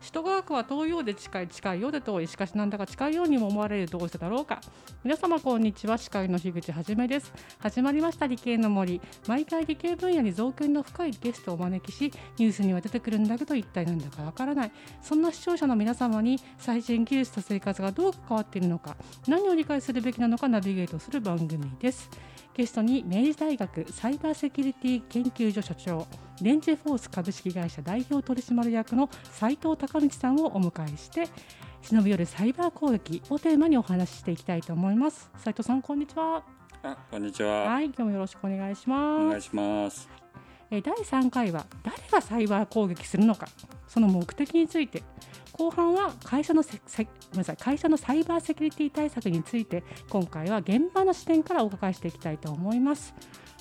[0.00, 4.60] 首都科学は遠いようで近い近いようで遠いしかしなんだか近いようにも思われるどうしてだろうか。
[5.04, 5.98] 皆様こんにちは。
[5.98, 7.32] 司会の樋口はじめです。
[7.58, 9.00] 始まりました理系の森。
[9.26, 14.72] 毎回理系分野に造形の深いゲストをお招きしニュースには出てくるんだけど一体なんだかわからない。
[15.02, 22.10] そんな視聴者の皆様に最新技術と生活がどう関わっているのか何を理解するべきなのかナビゲートする番組です。
[22.56, 26.06] ゲストに明治大学サイバーセキュリティ研究所所長
[26.40, 31.28] レンジェフォース株式会社代表取締役の斉藤孝道さんをお迎えして
[31.82, 35.30] 忍び寄るサイバー攻撃をテーマにお話ししていきたいと思います。
[35.36, 36.42] 斉藤さんこんにちは。
[36.82, 37.64] あこんにちは。
[37.64, 39.22] はい今日もよろしくお願いします。
[39.26, 40.08] お願いします。
[40.70, 43.48] え第3回は誰がサイバー攻撃するのか
[43.86, 45.02] その目的について
[45.58, 47.02] 後半は会社のせご
[47.32, 53.14] めんなさい会社のサイバーセキュリティ対策について今回は現場の視点からお伺いしていきたいと思います。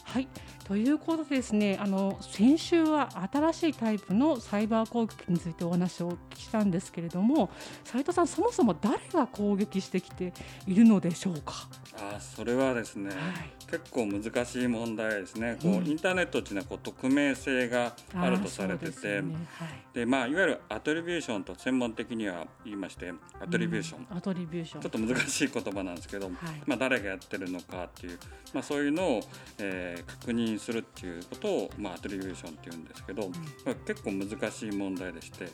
[0.06, 0.28] はい。
[0.66, 7.52] ということでですねあの先週は新しいタイプのサイバー攻撃についてお話をお聞きしたんですけれども
[7.84, 10.34] 斉藤さんそもそも誰が攻撃してきて
[10.66, 11.68] いるのでしょうか？
[11.98, 13.18] あそれはですね、はい、
[13.70, 19.34] 結構難しい問題ですね、こう、うん、インターネットっていうのはこう匿名性があるとされてて、ね。
[19.58, 19.70] はい。
[19.94, 28.20] でまあ、いわゆるアトリビューションと専門的には言いましてアトリビューション、うん、アトリビューションちょっと難しい言葉なんですけど、はい、まあ、誰がやってるのかっていう、
[28.54, 29.22] まあ、そういうのを、
[29.60, 33.38] えー、確認するっていうことを、まあ、アトリビューションっていうんですけど、うん、ま
[33.72, 35.46] あ、結構難しい問題でして、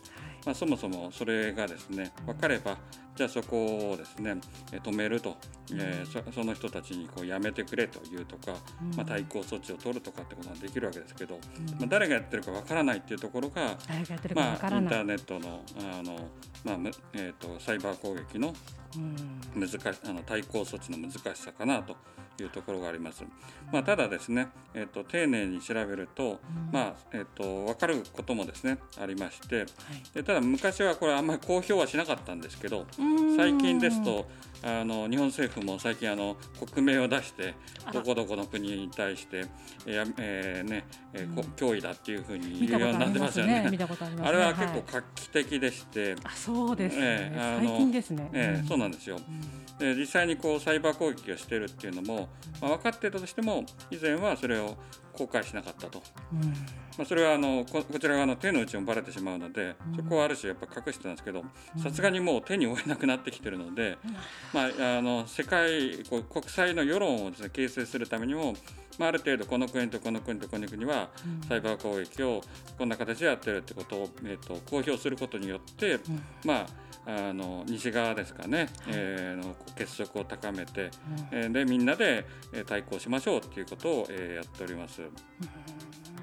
[0.45, 2.78] まあ、そもそもそれがですね分かれば
[3.16, 4.36] じゃあそこをですね
[4.72, 5.36] 止めると、
[5.73, 8.58] えー、その人たちにこうやめてくれというとか、
[8.95, 11.36] まあ、対抗措置を取るとかってことができるわけですけど、
[11.78, 15.61] まあ、誰がやってるかわからないっていうところが、まあ、インターネットの
[16.00, 16.16] あの、
[16.64, 18.53] まあえーと、サイバー攻撃の
[19.56, 21.95] 難しあの対抗措置の難しさかなと
[22.39, 23.23] いうところがあります。
[23.72, 26.39] まあ、ただですね、えーと、丁寧に調べると、
[26.72, 29.66] まあえーと、分かることもですねありまして、
[30.14, 32.86] でただ昔はこれあんまり公表はしなかったんですけど
[33.38, 34.28] 最近ですと
[34.64, 36.38] あの日本政府も最近あの
[36.73, 37.55] 国名を出して
[37.92, 39.45] どこどこの国に対して
[39.86, 43.70] えー、えー、ね、えー、脅威だっていうふうに言うようになってますよね。
[43.70, 43.77] ね。
[44.23, 48.30] あれは結構画期的でして、あそうですね、えー、最近ですね。
[48.33, 49.17] えー、そうなんですよ。
[49.80, 52.30] で実際にこうサイバー攻撃をしているっていうのも、
[52.61, 54.77] まあ、分かってたとしても以前はそれを
[55.14, 56.55] 公開しなかったと、うん、ま
[56.99, 61.43] あ、それはあのこちら側の手の内もばれてしまうので、そこはある種やっぱ隠してたんですけど
[61.77, 63.97] さすがにもう手に負えなくなってきてるので、
[64.53, 68.53] まあ、あの世界こう国際の世論をです、ね、形成するためにも、
[68.97, 71.09] まあ、ある程度この国とこの国とこの国は
[71.47, 72.41] サイバー攻撃を
[72.77, 75.99] こんな形でやってるってことを、えーと、公表することによって、
[76.45, 80.92] まああの西側ですかね、えー、の結束を高めて、
[81.32, 82.26] えー、でみんなで
[82.67, 85.02] 対抗しましょうということを、えー、やっております。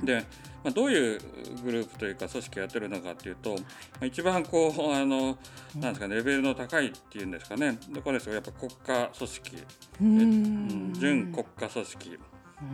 [0.02, 0.24] で、
[0.62, 1.20] まあ、どういう
[1.64, 3.56] グループというか組織をやってるのかというと、ま
[4.02, 5.36] あ、一番こうあの
[5.76, 7.78] なんですか、ね、レベルの高いっていうんですかね。
[7.90, 9.56] どこですかやっぱ国家組織、
[10.00, 12.18] うん、準国家組織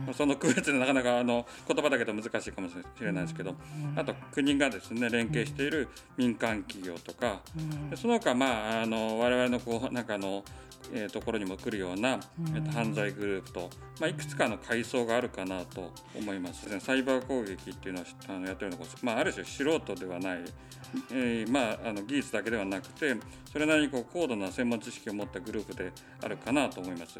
[0.07, 3.55] うん、その区別でなかなかあの言葉だけど難しいかもしれないですけど、
[3.95, 7.41] あと国がですね連携している民間企業とか、
[7.95, 10.43] その他まああの我々のこうなんかの
[10.93, 12.19] えー、ところにも来るような、
[12.53, 13.69] えー、と犯罪グループと、
[13.99, 16.67] まあ、いくつかの階層があるかなと思います。
[16.79, 20.39] サイバー攻撃っていうのはあのやってるのは、まあ、ある種素人ではない、
[21.11, 23.15] えーまあ、あの技術だけではなくて
[23.51, 25.91] それなりにこう高度な専門知識を持ったグループで
[26.23, 27.19] あるかなと思います。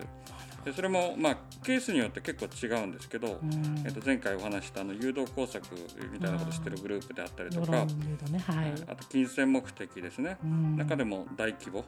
[0.64, 3.40] でそれも、まあ、ケースによって結構違うんですけど、
[3.86, 5.66] えー、と前回お話したあの誘導工作
[6.12, 10.38] みたいなことをしてるグループであったりとか、ねはい、あと金銭目的ですね。
[10.78, 11.84] 中でも大規模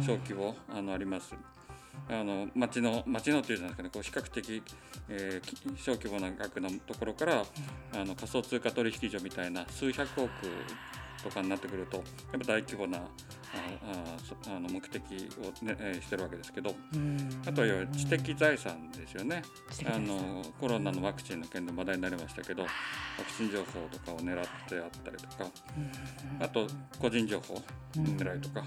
[0.00, 1.34] 小規模、あのあります。
[2.08, 3.90] あの町の町のというじゃないですかね。
[3.92, 4.62] こう比較的、
[5.08, 7.44] えー、小規模な額のところから、
[7.94, 10.30] あの仮想通貨取引所みたいな数百億
[11.22, 12.04] とかになってくるとやっ
[12.40, 13.06] ぱ大規模なあ
[14.46, 16.74] あの目的を、ねえー、してるわけですけど
[17.46, 19.42] あとは知的財産ですよね。
[19.84, 25.50] あのコロナのワクチンの件で話題になりましたけどワクチン情報とかを狙ってあったりとか
[26.40, 26.66] あと
[26.98, 27.62] 個人情報
[27.94, 28.64] 狙いとか。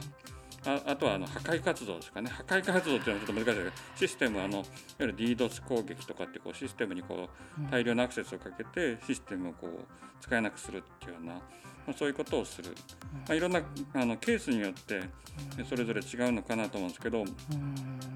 [0.68, 2.30] ああとはあの破壊活動ですかね。
[2.32, 4.66] 破壊活動っていうのはちょっと難しいですけどシステムあのいわ
[5.00, 7.30] ゆる DDoS 攻撃とかってこうシステムにこ
[7.60, 9.70] う大量のアクセスをかけてシステムをこう
[10.22, 11.42] 使えなくするっていうような、まあ、
[11.94, 12.70] そういうことをする、
[13.14, 13.62] まあ、いろんな
[13.94, 15.02] あのケースによって
[15.70, 17.24] それぞれ違うのかなと思うんですけど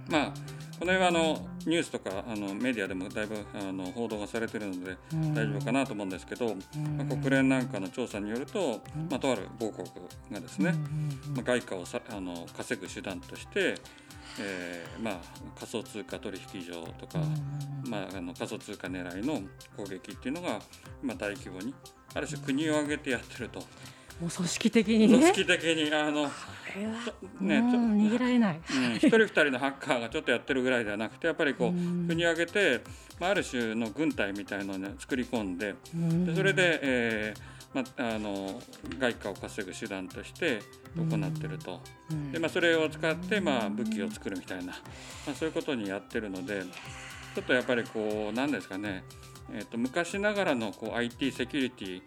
[0.10, 0.33] まあ
[0.80, 4.98] この辺はあのニュースとかあのメディアでもだいぶあの報道がされているので
[5.33, 6.56] 大丈夫かなと思うんですけど、
[6.95, 8.80] まあ、国連なんかの調査によると、
[9.10, 9.86] まあ、とある某国
[10.31, 10.74] がですね、
[11.36, 13.75] まあ、外貨をさあの稼ぐ手段として、
[14.39, 15.19] えーまあ、
[15.56, 17.19] 仮想通貨取引所とか、
[17.86, 19.41] まあ、あの仮想通貨狙いの
[19.75, 20.59] 攻撃っていうのが、
[21.01, 21.74] まあ、大規模に
[22.13, 23.59] ある種国を挙げてやってると。
[23.59, 32.83] もう組織的に、ね、組織的にあのね、逃げられない、うん、一人二人のハッカーがちょっとやってるぐらいではなくてやっぱりこう国を挙げて、
[33.18, 35.74] まあ、ある種の軍隊みたいのを、ね、作り込んで
[36.25, 38.60] でそれで、えーまあ、あの
[38.98, 40.60] 外貨を稼ぐ手段として
[40.95, 41.80] 行ってると、
[42.31, 44.74] でまあ、それを使って、まあ、武器を作るみたいな、ま
[45.31, 46.63] あ、そういうことにやってるので
[47.36, 49.04] ちょっとやっぱりこう何ですかね。
[49.51, 52.01] えーと、昔ながらのこう IT セキュリティ、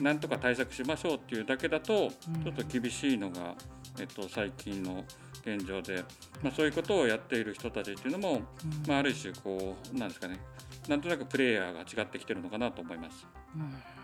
[0.00, 3.54] なんとか対策しましょうっていうだけだと、ちょっと厳しいのが、
[4.00, 5.04] えーと、最近の
[5.42, 6.02] 現状で、
[6.42, 8.40] まあ、そういうことをやっている人たちっていうのも、
[8.88, 10.40] まあ、ある種こうなんですかね。
[10.88, 13.26] なんとなくプレイヤーが違ってきてるのかなと思います。
[13.54, 13.97] うん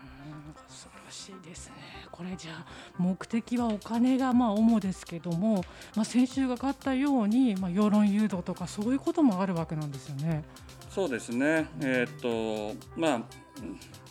[0.67, 1.75] 恐ろしいですね。
[2.11, 2.65] これじゃあ
[2.97, 5.63] 目的はお金がまあ主ですけども、
[5.95, 10.43] まあ、先週がかったように、まあ、世論誘導とかそういうこともあるわけなんですよね。
[10.89, 13.21] そうですね、えー、っとまあ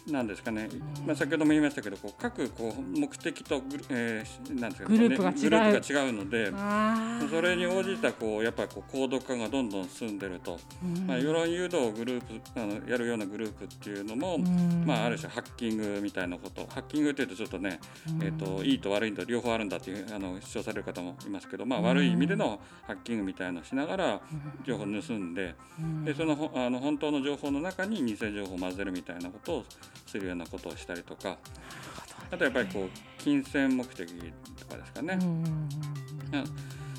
[0.07, 0.69] なんですかね、
[1.07, 6.13] まあ、先ほども言いましたけどこう各こう目的とグル,、えー、なんですか、グループが違う。
[6.13, 6.53] ので
[7.31, 10.59] それに応じたこうやっぱりこう高度化がどんどん進んでると、
[11.07, 14.39] まあ、世論誘導グループあのやるようなグループっていうのも、
[14.85, 16.67] まあ、ある種ハッキングみたいなこと。
[16.69, 17.81] ハッキングっていうとちょっとね、
[18.21, 24.21] えーと、いいと悪いと両方あるんだっていうあの主張される方もいますけど、まあ、悪い意味でのハッキングみたいのをしながら
[24.67, 25.55] 情報を盗んで
[26.05, 29.65] でそのあの本当の情報の中に偽情報を混ぜるみたいなことを
[30.07, 31.39] するようなことをしたりとか。
[32.31, 32.89] あとやっぱりこう
[33.19, 34.11] 金銭目的
[34.59, 35.19] とかですかね。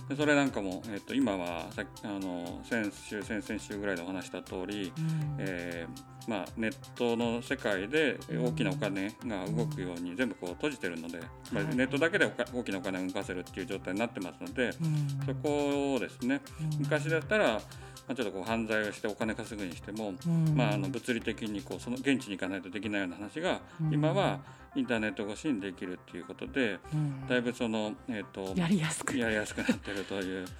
[0.08, 11.22] でそれなんかも、えー、と今はさあの先週先々週ぐらいでお話した通り、うん、えー、まあ、ネットの世界で大きなお金が動くように全部こう閉じてるので、
[11.52, 16.42] まあ、ネットだけで大きなお金を動かせるっていう状態になってますので、うん、そこをですね
[16.78, 17.60] 昔だったら
[18.08, 23.62] まあ、ちょっとこう犯罪をしてお金稼ぐにしても、うん、まあ、あの物理的にこうその現地に行かないとできないような話が、
[23.92, 24.40] 今は
[24.76, 26.80] インターネット越しにできるっていうことで、
[27.28, 30.46] だいぶその、えーと、やりやすくやりやすくなってるという。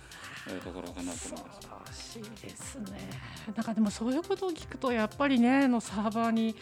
[0.64, 2.12] ところかなと思います。
[2.16, 3.10] しいですね。
[3.56, 6.56] なんかでもそういうことを聞くとやっぱりねのサーバーに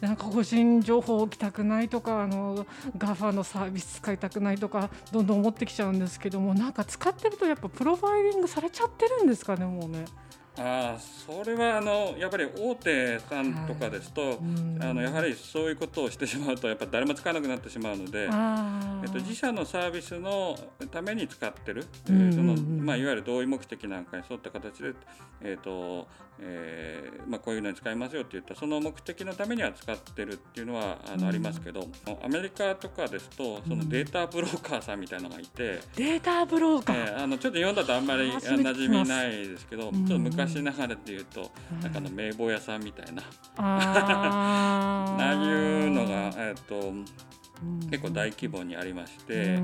[0.00, 2.66] なんか個人情報を置きたくないとかあの
[2.98, 10.04] ガファのサービス使いたくないとかどんどん思ってきちゃうんですけどもなんか使ってるとやっぱプロファイリングされちゃってるんですかねもうね。
[10.62, 14.36] あそれはあのやっぱり大手さんとかですと、はい、
[14.80, 20.58] あのやはりそういうことをしてしまうとやっぱ誰も使わなくなってしまうので、えっと、自社のサービスの
[20.90, 22.54] ために使ってる、えーその
[22.84, 24.92] まあ、いわゆる同意目的なんかに沿った形で、
[25.40, 26.06] えーと
[26.42, 31.86] えーまあ、こういうのに使いますよって言ったその目的のためには使ってるっていうのはあのありますけど
[32.24, 41.50] アメリカとかですとそのデータブローカーさんみたいなのがいて、データブローカー、えー、あのちょっと読んだとあんまり馴染みないですけどちょっと昔ながらでいうと、
[41.82, 43.22] なんかの名簿屋さんみたいな。
[43.56, 46.92] ああ いうのが、えーと
[47.90, 49.60] 結構大規模にありましてで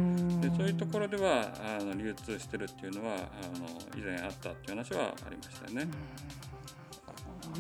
[0.54, 5.88] そういうところではあの流通してるっていうのはあの以前あったっていう話はありましたよね。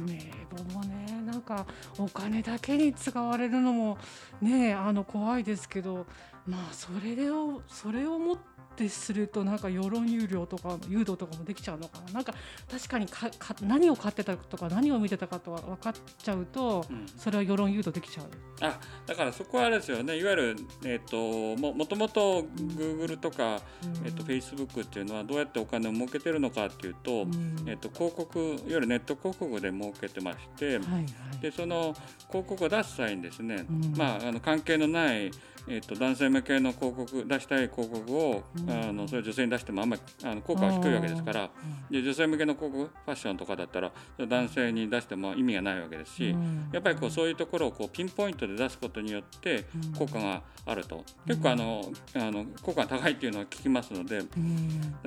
[0.00, 0.18] 名
[0.50, 1.66] 簿もねなんか
[1.98, 3.98] お金だけに使われるのも
[4.40, 6.06] ねあの怖いですけど
[6.46, 12.12] まあそれをそれをもってってするとなんか世論有料とか誘導とかもできちゃうのかな。
[12.12, 12.34] なんか
[12.70, 18.26] 確かにかか何を買ってたとか何を見てたかとか分かっちゃうと、うん、それは世論誘導できちゃう。
[18.60, 20.18] あだからそこはあれですよね。
[20.18, 27.26] いわゆる、えーと、ももともとグーグルとか、うん、えーと、フェイスブックっていうのはどうやってお金を儲けてるのかっていうと,、
[27.66, 31.94] えーと、広告いわゆるネット広告で儲けてまして、はいはい、でその
[32.28, 33.64] 広告を出す際にですね、
[33.96, 35.30] まあ、あの関係のない
[35.68, 41.50] えーと、男性向けの広告出したい広告を、うん、あのそれ女性に出してもあんまりあの効果は低いわけですから。
[41.90, 49.64] で女性向けの広告ファッションとかだったら男性に出しても意味がないわけですし、うん、やっぱりこうそういうところをこうピンポイントで出すことによって
[49.98, 51.82] 効果があると、うん、結構あの
[52.14, 54.22] あの効果が高いっていうのは聞きますので、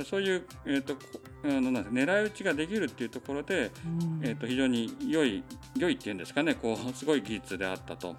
[0.06, 0.96] そういう、えーと、
[1.44, 3.72] あのなん狙い撃ちができるっていうところで、
[4.22, 5.44] えーと、非常に良い
[5.78, 8.16] 良いっていうんですかねこうすごい技術であったと。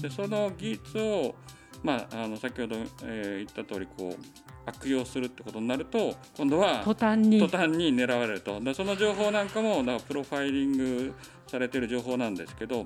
[0.00, 1.34] でその技術を
[1.82, 4.24] まあ、あの先ほど、えー、言った通りこう
[4.64, 7.40] 悪用するってことになると今度は途端に。
[7.40, 8.60] 途端に狙われると。
[8.60, 11.14] でその情報なんかもだかプロファイリング
[11.48, 12.84] されてる情報なんですけど、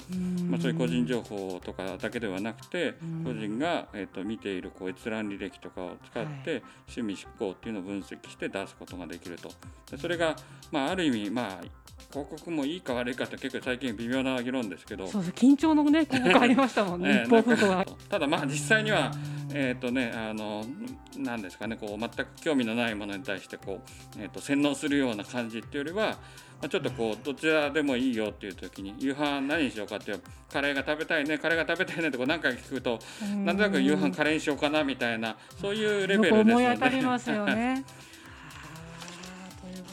[0.48, 9.50] まあ、そういう個人情報とかだけではなくて個人が、えーと、見ているこう閲覧履歴とかを使って、趣味執行っていうのを分析して出すことができると。
[9.90, 10.34] でそれが、
[10.72, 11.64] まあ、ある意味、まあ、
[12.10, 15.06] 広告もいいか悪いかって結構最近微妙な議論ですけど。
[15.06, 17.44] そう緊張のね広告ありましたもんね ね
[18.08, 19.10] ただまあ実際には、
[19.52, 20.64] えっ、ー、とねあの
[21.16, 23.80] なんですかねこう全く興味のないものに対してこ
[24.18, 26.18] う、えーと、洗脳するような感じっていうよりは、ま
[26.62, 30.20] あ、ちょっとこうどちらでもいいよっていう時に夕飯何にしようかっていう
[30.52, 32.98] カレーが食べたいねカレーが食べたいねってこう何回聞くと
[33.44, 36.54] なんとなく夕飯カレーにしようかなみたいなそういうレベルで
[37.18, 37.84] すよね。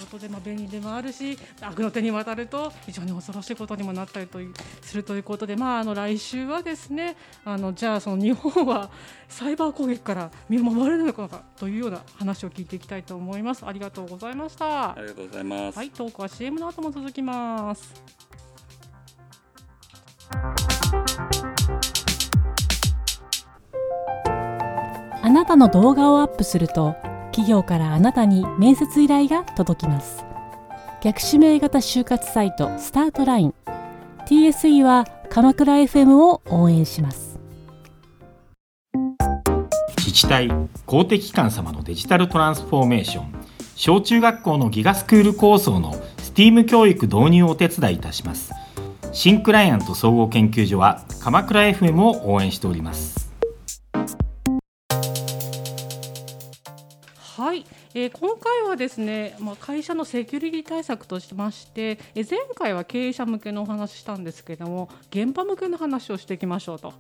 [0.06, 4.40] ことで、まあ、便利でもあるし悪の手に渡ると非常に恐ろしいことにもなったりと
[4.82, 8.90] するということで、まあ、あの来週はですねあのじゃあその日本は
[9.28, 13.66] サイバー攻撃から身を守れるのかというような話を聞いていきたいと思います。
[13.66, 14.92] ありがとうございました。
[14.92, 15.78] ありがとうございます。
[15.78, 17.94] はい、トークは CM の後も続きます。
[25.22, 26.96] あなたの動画をアップすると
[27.34, 30.24] 企業からあなたに面接依頼が届きます。
[31.02, 33.54] 逆指名型就活サイトスタートライン。
[34.28, 37.40] TSE は鎌倉 FM を応援します。
[39.98, 40.52] 自治体
[40.86, 43.34] 公的機関様のデジタルトランスフォーメーション。
[43.76, 48.54] 小中学校のギガスクール構想の STEAM 教育導入をお手伝いいたします。
[49.12, 53.23] 新クライアント総合研究所は鎌倉 FM を応援しております。
[57.96, 66.94] えー、今回はですね、まあ、会社のセキュリティ対策としまして、えー、前回は経営者向けのお話したんですけれども現場向けの話をしていきましょうと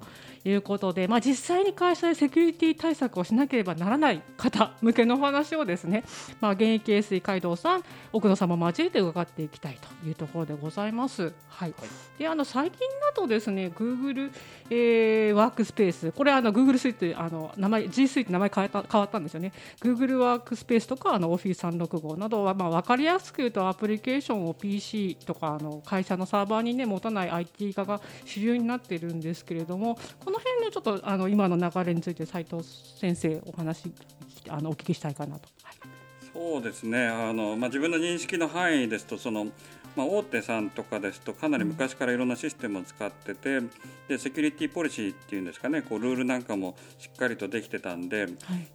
[0.46, 6.04] いうことで、まあ、実際に会社でセキュリティ対策をしなければならない方向けのお話をですね、
[6.40, 11.24] まあ、現役 SE 街道さん奥野さんも交えて伺っていきたいというところでございます。
[11.24, 11.74] はい、はい、
[12.20, 14.32] であの最近だとですね Google、
[14.70, 19.54] えー、ワークスペースこれあの Google スイートあの名前 G スイート名前変えた変わったんですよね。
[19.82, 32.68] Google ワークスペースとかあの Office365 などは、まあ、分かりやすく言うとアプリケーションを PC とかあの会社のサーバーに、ね、持たない IT 化が主流になっているんですけれどもこの辺のちょっとあの今の流れについて斉藤
[33.00, 33.92] 先生お話
[34.50, 35.50] あのお聞きしたいかなと。
[35.64, 35.76] はい、
[36.34, 39.48] そうですねあの、まあ、自分の認識の範囲ですとその
[39.96, 43.62] まあ、大手さんとかですとかなり昔からいろんなシステムを使ってて
[44.08, 48.32] でセキュリティポリシーっていうんですかねこうルールなんかもしっかりとできてたんで、はい、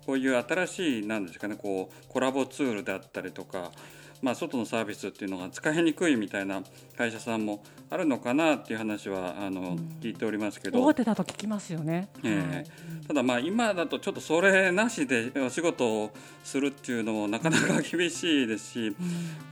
[0.06, 3.72] こういう新しいなんですかねこうコラボツールであったりとか
[4.20, 6.62] まあ、外のサービスっていうのが使いにくいみたいな
[6.96, 10.82] 会社さんもあるのかなっていう話はあの、聞いておりますけど。
[10.82, 12.64] 大手だと聞きますよね、えー、はい、
[13.06, 16.10] ただまあ今だとちょっとそれなしでお仕事を
[16.42, 18.96] するっていうのもなかなか厳しいですし、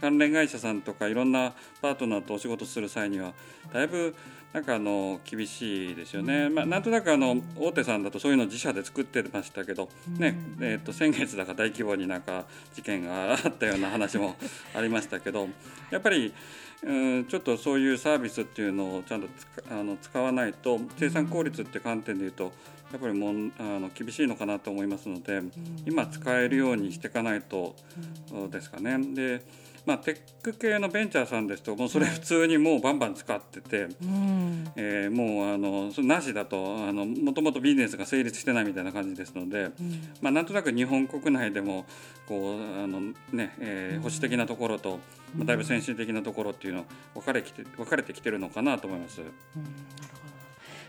[0.00, 3.32] 関連会社さんとかいろんなパートナーとお仕事する際には
[3.72, 4.14] だいぶ
[4.56, 14.34] なんかあの厳しいですよね、まあ、なんとなくあの大手さんだとそういうの自社で作ってましたけど、ねえー、と先月だか大規模になんか事件があったような話も
[14.74, 15.50] ありましたけど
[15.90, 16.32] やっぱり
[16.84, 19.28] うんちょっとそういうサービスっていうのをちゃんと
[19.70, 22.44] あの使わないと生産効率って観点でいうと
[22.92, 25.42] やっぱりもうあの厳しいのかなと思いますので
[25.84, 27.76] 今使えるようにしていかないと
[28.50, 28.96] ですかね。
[29.14, 29.42] で
[29.86, 33.96] まあ、テック系のベンチャーさんですともうそれ普通にもうバンバン使ってて、はい、
[34.74, 39.72] えー、もうあのそれなしだとあのもともとビジネスが成立してないみたいな感じですので、うん、
[40.20, 41.86] まあ、なんとなく日本国内でも
[42.26, 43.00] こうあの、
[43.32, 44.98] ねえー、保守的なところと、
[45.36, 49.20] まあ、だいぶ先進的なところっていうの分かれきて分かれてきてるのかなと思います。
[49.20, 49.26] うん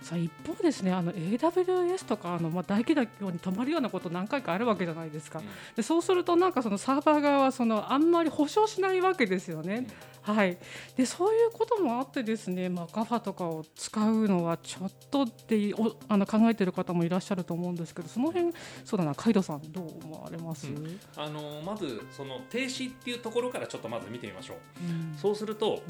[0.08, 5.42] さあ一方ですねあの AWS とかあの、まあ、大規模に止まるようなこと何回かあるわけじゃないですか、
[5.76, 9.86] でそうするとなんかそのサーバー側はそのあんまり保証しないわけですよね。
[10.22, 10.58] はい、
[10.98, 18.52] でそういうこともあってですね、まあ、GAFA とかを使うのはちょっとっておあの考えている方もいらっしゃると思うんですけどその辺
[18.84, 25.82] そうだな海斗さんどう思われます、うん、あのまずその停止っていうところからちょっとまず見てみましょう、うん、そうすると、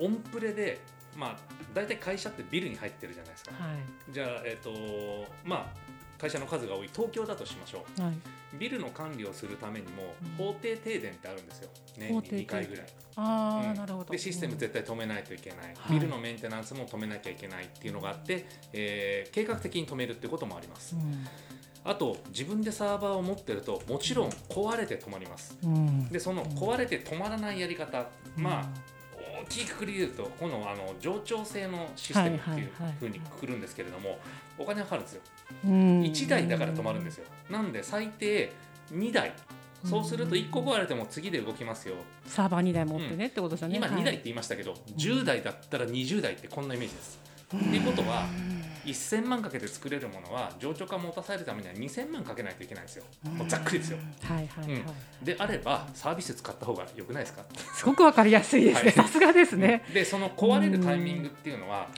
[0.00, 0.80] うん、オンプレで
[1.16, 1.36] まあ、
[1.74, 8.14] 大体会社ってビルに入ってるじゃないですか、はい、じゃあ、えーとまあ、会社の数が多い東京だとしましょう、はい、
[8.58, 12.86] ビルの管理をするためにも法定停電ってあるんですよ、年に2回ぐらい。
[13.16, 14.12] あうん、なるほど。
[14.12, 20.94] でシステム絶対止めないといけない、ビルのメンテナンスも止めなきゃいけないっていうのがあって、えー、計画的に止めるっていうこともあります。
[20.96, 21.26] うん。
[21.84, 28.06] あと自分でサーバーを持ってるともちろん壊れて止まります、うん、でその壊れて止まらないやり方、
[28.36, 28.95] まあ大
[29.48, 34.18] きくくり言うとこのあの冗長性のシステムっていうふうにくくるんですけれども、
[34.58, 35.22] お金かかるんですよ、
[35.64, 37.26] 1台だから止まるんですよ。
[37.50, 38.52] なんで最低
[38.92, 39.32] 2台。
[39.84, 41.94] そうすると1個壊れても次で動きますよ。
[42.26, 43.76] サーバー2台持ってね、ってことですよね。
[43.76, 47.20] 今2台って言いましたけど、はい、10台だったら20台ってこんなイメージです。
[47.46, 48.26] っていうことは
[48.90, 53.04] 1000万かけて作れるものは情緒化持たされるためには2000万かけないといけないんですよ。
[53.24, 54.74] もうざっくりですよ、はいはい、はい。
[55.20, 57.44] うん、であればサービス使った方がよくないですか？
[57.74, 58.90] すごくわかりやすいですね。
[58.92, 59.84] さすがですね。
[59.92, 61.88] でその壊れるタイミングっていうのは、は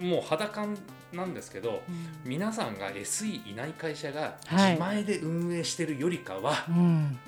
[0.00, 0.76] い、もう肌感
[1.14, 6.62] なんですけど、うん、皆さんが SE いない会社が自前で運営してるよりかは、は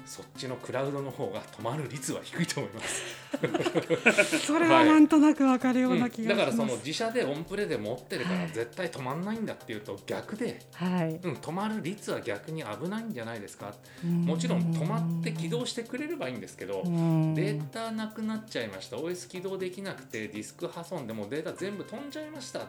[0.05, 3.05] い、そっちのクラウドの方が止まる率は低いと思います。
[4.47, 6.43] それはなんとなくわかるような気が、はい。
[6.45, 13.75] うん、だからその自社でオンプレで持ってるから絶対止まんないんだっていうと逆で、はい、うん、止まる率は逆に危ないんじゃないですか、
[14.05, 18.97] もちろん止まって起動してくれればいいんですけど、データなくなっちゃいました。
[18.97, 22.66] OS 起動できなくてディスク破損でもデータ全部飛んじゃいました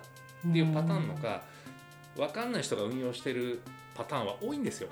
[0.50, 1.44] っていうパターンのか
[2.16, 3.62] 分かんない人が運用してる
[3.96, 4.90] パターンは多いんですよ。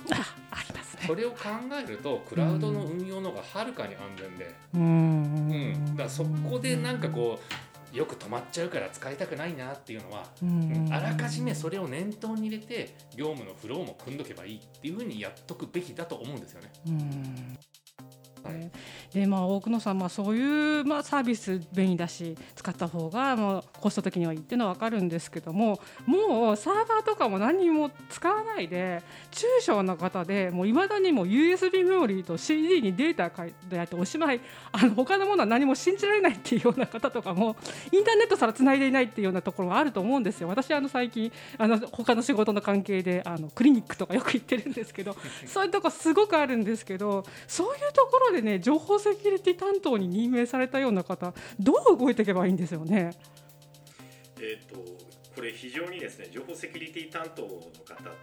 [0.51, 1.03] ありますね。
[1.05, 1.38] それを考
[1.83, 7.39] えるとクラウドの運用の方がはるかに安全で、うん、うん、だからそこでなんかこ
[7.93, 16.71] うよく止まっちゃうから使いたくないなっていうのは、うん、あらかじめそれを念頭に入れて業務のフローも組んどけばいいっていうふうにやっとくべきだと思うんですよね。
[16.88, 17.57] うん
[18.45, 18.71] はい、
[19.13, 37.55] でまあ多くのさん、まあ、そういう、まあ、サービス便利だし使った方がまあコスト的にはいいっていうのは分かるんですけどももうサーバーとかも何も使わないで中小の方でもういまだにも USB メモリーと CD にデータ書いてやっておしまいあの他のものは何も信じられないっていうような方とかも
[37.91, 40.47] インターネットさらつないでいないっていうようなところがあると思うんですよ。
[40.47, 53.11] 私あの最近あの他の仕事の関係であのクリニックとかよく行ってるんですけどそういうとこすごくあるんですけどそういうところでね情報セキュリティ担当に任命されたような方どう動いていけばいいんですよね？
[54.37, 54.75] えーと、
[55.33, 57.57] これ非常にですね情報セキュリティ担当の方っ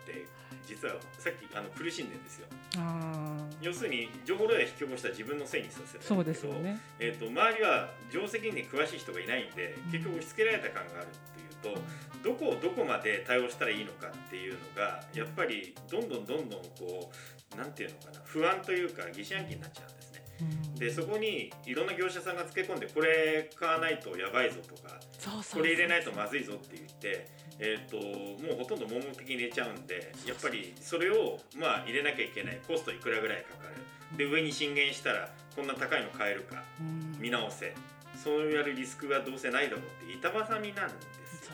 [0.07, 0.26] て
[0.66, 2.47] 実はさっきあの苦しんでるんですよ。
[3.61, 11.81] 要するに情報漏洩引き起こした自分のせいにさせるそうですよね、えーと、周りは情報責任に詳しい人がいないんで結局押し付けられた感があるっていうと、
[12.25, 17.11] どこをどこまで対応したらいいのかっていうのがやっぱりどんどんどんどんこ
[17.54, 20.02] うなんていうのかな不安というか疑心暗鬼になっちゃうんです。
[20.79, 24.99] でそこにいろんな業者さんがつけ込んでこれ買わないとやばいぞとか
[25.55, 27.97] これ入れないとまずいぞって言って、えーと、
[28.45, 32.61] もうほとんど盲目的に入れちゃうんでやっぱりそれを、まあ、入れなきゃいけない。
[32.67, 34.17] コストいくらぐらいかかる。
[34.17, 36.63] で上に進言したらこんな高いの買えるか
[37.19, 37.75] 見直せ。
[38.23, 41.53] そうやるリスクがどうせないだろうって板挟みなんですよ。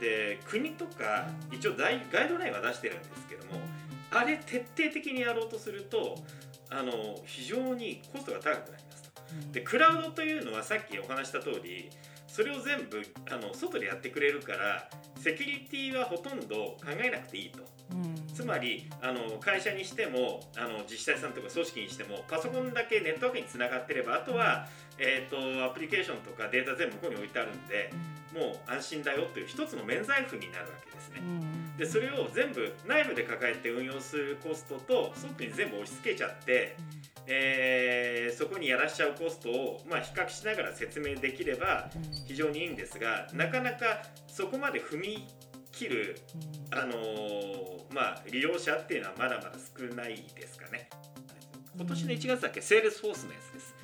[0.00, 3.60] で国とか一応ガイドラインは出してるんですけども
[4.10, 6.16] あれ徹底的にやろうとすると
[6.72, 6.92] あの
[7.26, 9.12] 非常にコストが高くなりますと。
[9.52, 11.88] でクラウドというのはさっきお話した通り
[12.26, 17.60] それを全部あの外でやってくれるからセキュリティはほとんど考えなくていいと。
[18.34, 24.66] つまりあの会社にしてもあの自治体さんとか組織にしてもパソコンだけネットワークにつながってればあとは、
[24.98, 27.92] えーと、アプリケーションとかデータ全部向こうに置いてあるんで、
[28.32, 31.20] もう安心だよという一つの免罪符になるわけですね。
[31.78, 36.76] でそれを全部内部で抱えて運用するコストと外に全部押し付けちゃって、
[37.26, 41.88] えー、そこにやらしちゃうコストを、まあ、比較しながら説明できれば
[42.26, 45.28] 非常にいいんですがなかなかそこまで踏み
[45.72, 46.20] 切る、
[46.70, 50.90] あのー、まあ、利用者っていうのはまだまだ少ないですかね。
[51.74, 52.60] 今年の1月だけ？
[52.60, 53.74] セールスフォースのやつです。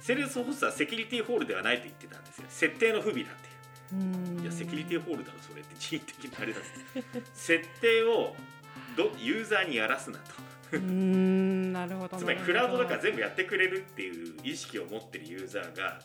[0.00, 2.44] セールスフォースはセキュリティホールではないと言ってたんですよ。
[2.48, 3.48] 設定の不備だって
[4.28, 6.60] いやセキュリティホールだろそれって人的なあれだ
[7.34, 8.34] 設定を
[8.96, 10.24] どユーザーにやらすなと。
[10.72, 16.00] うんなるほどつまりクラウドだから全部やってくれるっていう意識を持ってるユーザーが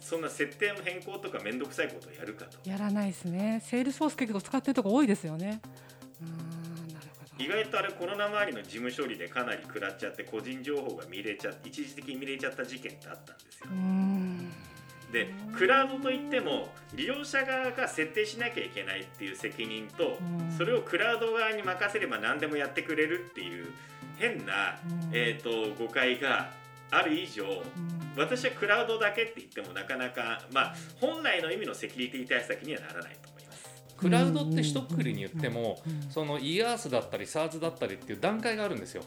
[0.00, 2.58] そんな設定の変更とか面倒くさいことをやるかと。
[2.68, 3.62] やらないですね。
[3.64, 5.60] セールスフォース結構使ってるとこ多いですよね。
[7.38, 13.70] 意外とあれコロナ周りの事務処理でかなり食らっちゃって個人情報が見れちゃ一時的に見れちゃった事件ってあったんですよ。
[15.12, 20.18] でクラウドといっても利用者側が設定しなきゃいけないっていう責任と、
[20.56, 23.72] それをクラウド側に任せれば何でもやってくれるっていう
[24.18, 24.78] 変な、
[25.12, 26.50] えーと、誤解が
[26.90, 27.44] ある以上、
[28.16, 33.29] 私はクラウドだけって言ってもなかなか、まあ、本来の意味のセキュリティ対策にはならないと
[34.00, 35.78] クラウドって一括りに言っても、
[36.10, 39.02] その eArth だったり SARS だったりっていう段階があるんですよ、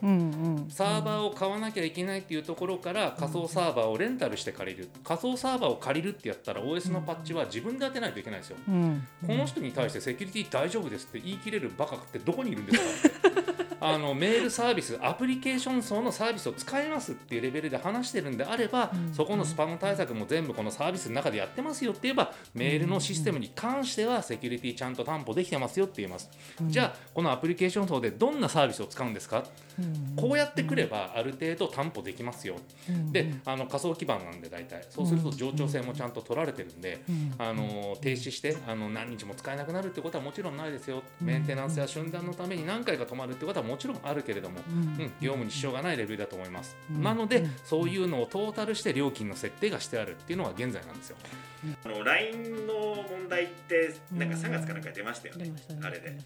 [0.70, 4.90] サーバーを買わなきゃいけないっていうところから仮想サーバーをレンタルして借りる。
[5.04, 13.43] 仮想サーバーを借りるってやったら OS のパッチは自分で当てないといけないんですよ、この人に対してセキュリティ大丈夫ですって言い切れるバカってどこにいるんですかって
[13.84, 26.30] あのメールサービスアプリケーション層のサービスを使いますっていうレベルで話してるんであれば、そこのスパム対策も全部このサービスの中でやってますよって言えばメールのシステムに関してはセキュリティちゃんと担保できてますよって言います、
[26.68, 29.44] じゃあこのアプリケーション層でどんなサービスを使うんですか、
[30.16, 32.56] こうやってくればある程度担保できますよ、
[33.12, 34.84] であの仮想基盤なんで大体。
[34.90, 37.02] そうすると冗長性もちゃんと取られてるんで、
[37.38, 41.02] あの停止してあの何日も使えなくなるってことはもちろんないですよ。
[41.20, 44.78] メンテナンスや瞬断のために何回か止まるってことはもちろんあるけれども、うん。
[44.78, 47.02] うん、業務に支障がないレベルだと思います、うん。
[47.02, 47.52] なので、うん。
[47.64, 51.18] そういうのをトータルして料金の設定がしてあるっていうのが現在なんですよ。
[51.86, 52.74] あの LINE の
[53.10, 55.56] 問題ってなんか3月かなんか出ましたよねね。
[55.82, 56.18] あれで。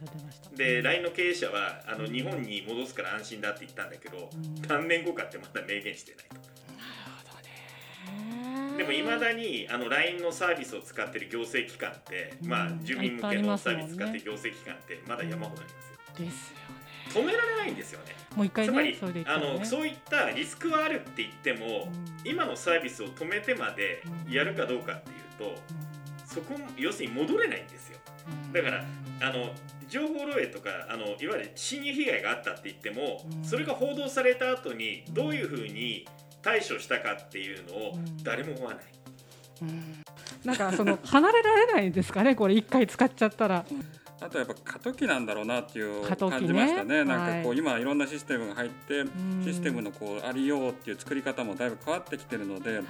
[0.55, 4.61] で LINE の経営者はあの日本に戻すから安心だって言ったんだけどうん。
[4.67, 6.57] 何年後かってまだ明言してないと。
[8.77, 16.25] でもいまだにあの LINE のサービスを使ってる行政機関って、まあうん住民向けのサービス使ってる行政機関ってまだ山ほどありますよ。
[16.25, 16.76] ですよね
[17.07, 18.15] 止められないんですよね。
[18.35, 19.25] もう一回つまりね。
[19.27, 21.91] あのそういったリスクはあるって言っても、
[22.23, 25.61] 今のサービスを止めてまでやるかどうかっていうと、
[26.25, 27.97] そこ要するに戻れないんですよ。
[28.53, 28.83] だから
[29.21, 29.51] あの
[29.89, 33.43] 情報漏洩とかあのいわゆる侵入被害があったって言っても、うん。
[33.43, 36.07] それが報道された後にどういうふうに
[36.41, 38.23] 対処したかっていうのをうん。
[38.23, 38.83] 誰も思わない、
[39.63, 40.03] うん。
[40.43, 43.65] なんかその離れられないんですかねこれ一回使っちゃったら
[44.19, 47.03] あとやっぱ過渡期なんだろうなっていう感じましたね。
[47.03, 49.43] なんかこう、はい今いろんなシステムが入ってん。
[49.43, 52.77] システムのこうありようっていう作り方もだいぶ変わってきてるので。
[52.77, 52.85] はい。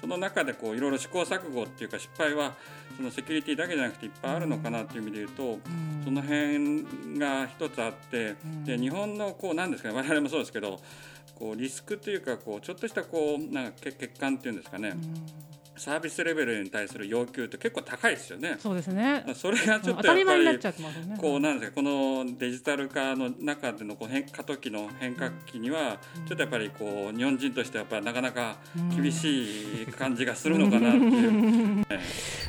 [0.00, 2.54] その中でこういろいろ試行錯誤っていうか失敗は
[2.96, 6.02] そのセキュリティだけじゃなくていっぱいあるのかなっていう意味で言うと、うん。
[6.04, 8.64] その辺が一つあって、ん。
[8.64, 10.80] で日本のこうなんですかね我々もそうですけど
[11.38, 14.94] こうリスクというかこうちょっとしたこうなんか欠欠陥っていうんですかね、
[15.76, 18.56] サービスレベルに対する要求って結構高いですよね。
[18.58, 19.24] そうですね。
[19.34, 21.16] それがちょっ当とやっぱりたり前になっちゃってますよね。
[21.20, 28.56] こうなんですかこのデジタル化の中でのこう変過渡期の変革期にはちょっとやっぱりこう日本人としてはやっぱなかなか
[28.94, 31.86] 厳しい感じがするのかなっていう。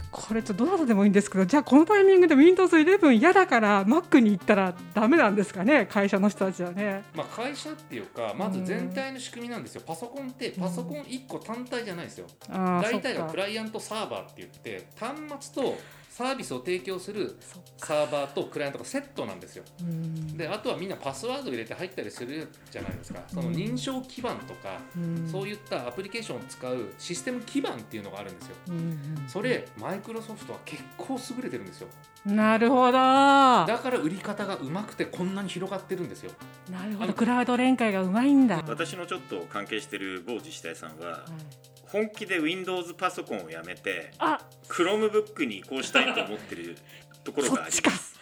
[0.09, 5.85] これちょっとどなたでもいいんですけどじゃあこのタイミングで Windows11 嫌だから Mac に行ったらダメなんですかね？
[5.85, 7.03] 会社の人たちはね。
[7.13, 9.81] まあ、会社っていうかまず全体の仕組みなんですよ。
[9.85, 12.27] パソコンってパソコン1個単体じゃないですよ。
[12.49, 15.17] 大体はクライアントサーバーって言って端
[15.51, 15.77] 末と
[16.17, 17.37] サービスを提供する
[17.77, 19.63] サーバーとクライアントがセットなんですよ。
[19.81, 20.35] うん。
[20.35, 23.21] であとはみんなパスワード入れて入ったりするじゃないですか。
[23.27, 25.29] その認証基盤とかうん。
[25.31, 28.55] そういったアプリケーションを使うシステム基盤っていうのがあるんですよ。
[28.69, 31.87] うんそれマイクロソフトは結構優れてるんですよ。
[32.25, 32.93] なるほど。
[32.93, 36.31] だから売り方がうまくてこんなに広がってるんですよ。
[36.71, 37.13] なるほど。
[37.13, 38.63] クラウド連携がうまいんだ。
[38.67, 46.77] 私のちょっと関係してる某自治体さんははい本気で Windows パソコンをやめてあ、Chromebook に移行したいと思ってる
[47.23, 48.17] ところがあります。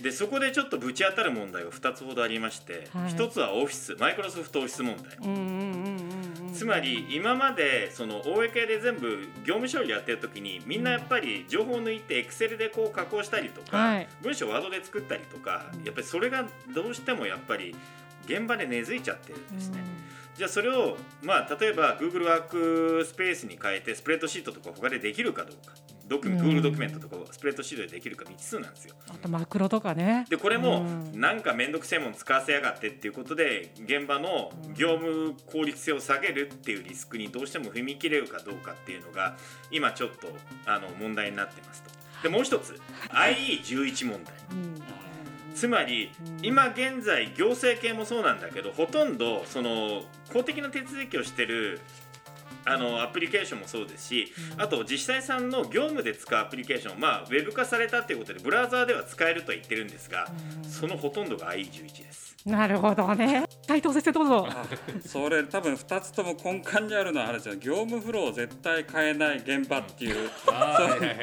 [0.00, 3.12] でそこでちょっとぶち当たる問題が2つほどありまして、はい。
[3.12, 5.46] 1つはオフィスマイクロソフトオフィス問題、うんうんうん
[6.40, 6.52] うんうん。
[6.52, 14.08] つまり今までその系で全部業務処理やってる時にみんなやっぱり情報を抜いて Excel でこう加工したりとか、はい。
[14.22, 15.84] 文章を Word で作ったりとかうん。
[15.84, 17.74] やっぱりそれがどうしてもやっぱり
[18.26, 19.78] 現場で根付いちゃってるんですね。
[20.36, 25.74] じゃあそれを、まあ、例えば Google ワークスペースに変えてスプレッドシートとか他でできるかどうか
[26.06, 28.94] ドキュメうん Google ドキュメントとかスプレッドシートでできるか未知数なんですよ。
[29.08, 30.26] あとマクロとかね。
[30.28, 39.36] でこれもうんなんか面倒くせえもん使わせやがってっていうことで現場の業務効率性を下げるっていうリスクにどうしても踏み切れるかどうかっていうのが
[39.70, 40.28] 今ちょっと
[40.66, 41.90] あの問題になってますと。
[42.22, 44.34] でもう一つ IE11 問題。
[44.52, 45.05] うん
[45.56, 46.44] つまりうん。
[46.44, 51.80] 今現在行政系もそうなんだけどほとんどその公的な手続きをしてる
[52.66, 54.62] あのアプリケーションもそうですし、うん。
[54.62, 60.28] あと自治体さんの業務で使うアプリケーションまあウェブ化されたっていうことでブラウザーでは使えるとは言ってるんですが、
[60.64, 60.68] うん。
[60.68, 62.36] そのほとんどが IE11 です。
[62.44, 63.44] なるほどね。
[63.66, 64.48] 斉藤先生どうぞ。
[64.48, 64.64] あ
[65.04, 67.56] それ多分2つとも根幹にあるのはあれですよ。
[67.56, 70.30] 業務フローを絶対変えない現場っていう。
[70.46, 71.16] はいはいはい。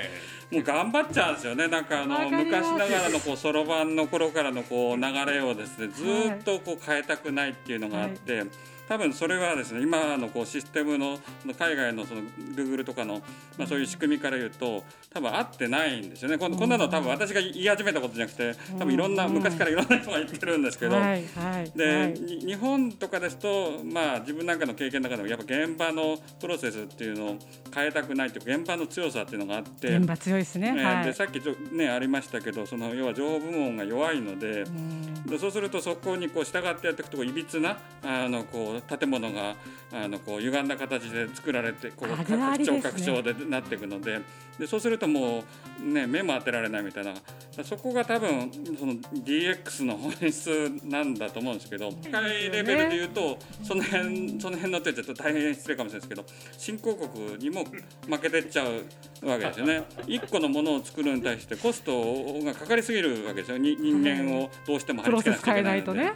[0.51, 1.67] もう頑張っちゃうんですよね。
[1.67, 8.43] なんかあの昔ながらのこうそろばんの頃からのこう流れをですねずーっとこう変えたくないっていうのがあって、
[8.87, 11.19] 多分それはですね今のこうシステムの
[11.57, 12.21] 海外のその
[12.55, 13.21] Google とかの、
[13.57, 20.95] まあ、そういう仕組みから言うと多分合ってないんですよねこんこんなの多分私が言い始めたことじゃなくて多分いろんなうん昔からいろんな人が言ってるんですけど。
[20.95, 21.71] はいはい。
[21.75, 27.37] で、日本とかですと、まあ、自分なんかの経験の中でもやっぱ現場のプロセスっていうのを
[27.73, 29.95] 変えたくないというか現場の強さっていうのがあって。
[29.95, 30.73] 現場強いですね。
[30.77, 31.05] えーはい。
[31.05, 39.55] でさっきちょ、ね、ありましたけどその要は情報部門が弱いので,、うんでそうするとそこにこう従ってやっていくといびつなあのこう建物が
[39.91, 44.19] あのこう歪んだ形で作られてこう拡張拡張でなっていくので
[44.59, 45.43] でそうするとも
[45.81, 47.13] う、ね、目も当てられないみたいな。
[47.63, 57.63] そこが多分その DX の本質なんだと思うんですけど世界レベルで言うとその辺その辺のってちょっと大変失礼かもしれないですけど新興国にも
[58.07, 59.83] 負けてっちゃうわけですよね。
[60.07, 62.01] 一個のものを作るに対してコスト
[62.43, 63.57] がかかりすぎるわけですよ。
[63.57, 66.11] に人間をどうしても貼り付けなくちゃいけなので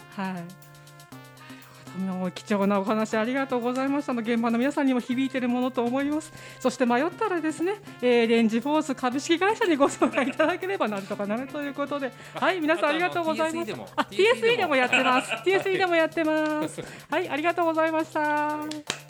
[2.06, 2.14] ないいとね。
[2.14, 2.14] はい。
[2.14, 4.14] なるほ貴重なお話ありがとうございました。
[4.14, 6.32] の現場の皆さんにも響いているものと思います。
[6.60, 12.12] そして迷ったらですね、えー、レンジフォース株式会社にご相談いただければなんとかなるということで。
[12.34, 14.76] はい皆さんありがとうございますあ TSE でも。
[14.76, 15.32] やってます。
[15.46, 16.82] TSE でもやってます。
[17.10, 19.07] はいありがとうございました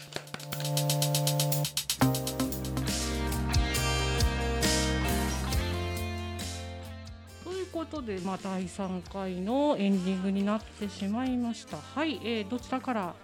[7.90, 11.78] ことで、まあ、第3回のエンディングになってしまいました。
[11.78, 13.16] はい、えー、どちらから、は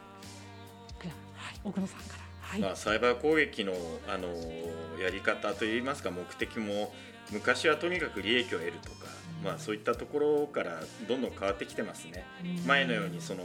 [1.53, 2.23] い、奥野さんから。
[2.41, 3.73] はい、まあ、サイバー攻撃の、
[4.07, 4.27] あの
[5.01, 6.93] やり方といいますか目的も
[7.31, 9.07] 昔はとにかく利益を得るとか、
[9.39, 12.25] うん、まあ、そういったところからどんどん変わってきてますね。
[12.43, 13.43] うん、前のようにその、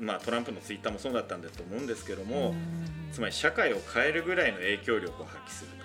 [0.00, 5.80] まあ、トランプのツイッターもそうだったんだと思うんですけども、うん、つまり社会を変えるぐらいの影響力を発揮すると。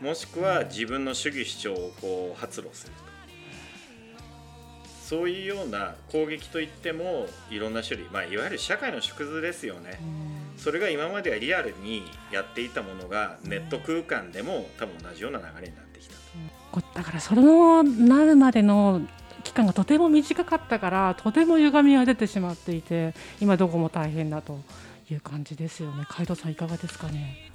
[0.00, 3.03] もしくは自分の主義主張をこう発露すると。
[5.04, 10.00] そういうような攻撃といってもいろんな種類、まあ、いわゆる社会の縮図ですよね、
[10.56, 16.80] それが今まではリアルにやっていたものがネット空間でも多分同じような流れになってきたと。
[16.94, 19.02] だからそのなるまでの
[19.42, 24.58] 期間がとても短かったからとても歪みが出てしまっていて今どこも大変だと
[25.10, 26.06] いう感じですよね。
[26.08, 27.50] 海藤さんいかがですかね、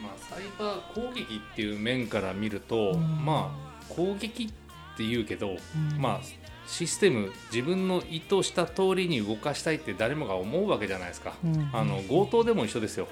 [0.00, 0.04] ん。
[0.04, 6.20] まあ、サイバー攻撃っていう面から見ると、うん、まあ攻撃っていうけど、うん、まあ
[6.68, 13.08] システム自分の意図した通りに動かしたいって誰もが思うわけじゃないですか、うん、あの強盗でも一緒ですよ。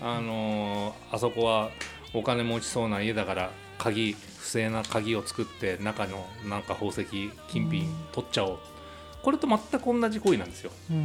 [0.00, 1.70] あのあそこは
[2.14, 7.04] お金持ちそうな家だから鍵不正な鍵を作って中のなんか宝石
[7.48, 8.58] 金品取っちゃおう、
[9.22, 11.00] これと全く同じ行為なんですよ、うん、う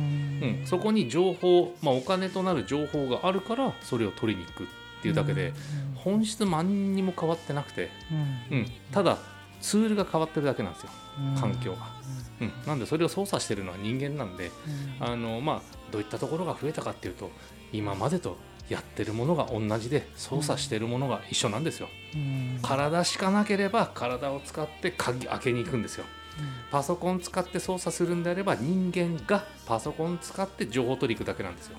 [0.63, 4.67] ん、そこに情報、まあ、お金となる情報があるからそれを取りに行くっ
[5.01, 5.53] ていうだけで、
[5.95, 7.89] 本質何にも変わってなくて、
[8.51, 8.65] うん。
[8.91, 9.17] ただ
[9.61, 10.89] ツールが変わってるだけなんですよ。
[11.39, 11.79] 環境が、
[12.41, 14.51] うん、なんでそれを操作してるのは人間なんで、
[14.99, 17.31] あのまあ、どういったところが増えたかっていうと
[17.71, 18.37] 今までと
[18.69, 21.87] やってるものが同じで操作してるものが一緒なんですよ、
[22.61, 26.05] 体しかなければ体を使って鍵開けに行くんですよ。
[26.71, 31.77] パソコン使って操作するんであれば人間がパソコン使って情報取り行くだけなんですよ、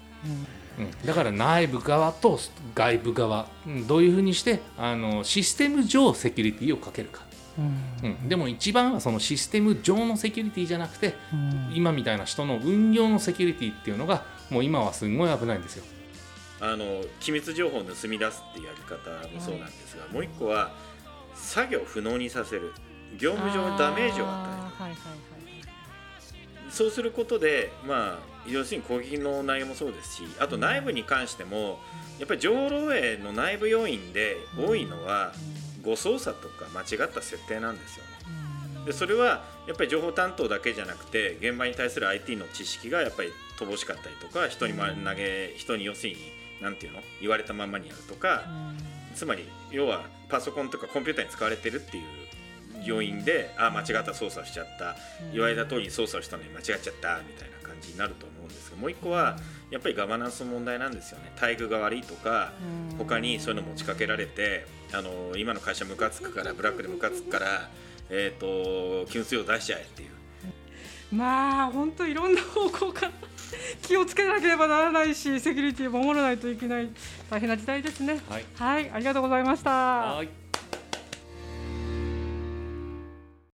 [0.78, 2.38] うん、だから内部側と
[2.74, 7.27] 外部側、うん、どういうふうにしてあのシステム上セキュリティをかけるか
[7.58, 15.84] うん、でも一番はそのシステム上のセキュリティじゃなくて、うん、今みたいな人の運用のセキュリティっていうのがもう今はすごい危ないんですよ。
[16.60, 20.72] あの機密情報を盗み出すっていうやり方もそうなんですが、はい、もう一個は
[21.34, 22.72] 作業不能にさせる。
[23.16, 24.96] 業務上のダメージを与える、はいはいはい、
[26.70, 31.78] そうすることで、まあ、要するに攻撃の内容もそうですしあと内部に関しても
[32.18, 35.57] やっぱり情報漏洩の内部要因で多いのは、うん
[35.88, 38.84] 誤操作とか間違った設定なんですよね。
[38.86, 46.18] でそれはやっぱり情報担当だけじゃなくて現場に対する IT の知識がやっぱり乏しかったりとか人に投げ人に要するに
[46.62, 47.02] 何て言うの？
[47.20, 48.44] 言われたままにやるとか
[49.14, 52.04] つまり要はパソコンとかコンピューターに使われてるっていう
[52.84, 54.96] 要因であ間違った操作しちゃった。
[55.32, 59.36] 言われた通りに操作したのに間違っちゃったみたいな感じになると思うんですがもう一個は
[59.70, 61.30] やっぱりガバナンスの問題なんですよね。
[61.34, 62.52] 待遇が悪いとか
[62.96, 67.68] 他にそういうの持ちかけられてあの今の会社ムカつくからブラックでムカつくから、
[68.10, 70.08] えーと、給水を出しちゃえっていう。
[71.14, 73.12] まあ本当いろんな方向から
[73.80, 76.88] 気をつけなければならないしセキュリティを守らないといけない
[77.30, 78.20] 大変な時代ですね。
[78.28, 79.70] はい、はい、ありがとうございました。
[79.70, 80.47] はい